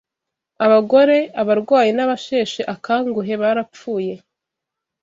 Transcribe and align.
abagore, 0.65 1.17
abarwayi 1.41 1.89
n’abasheshe 1.93 2.61
akanguhe 2.73 3.33
barapfuye 3.41 4.13